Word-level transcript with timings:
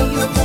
you. 0.00 0.39